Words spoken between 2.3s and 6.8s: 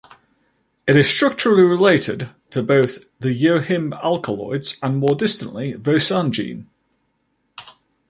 to both the yohimbe alkaloids and, more distantly, voacangine.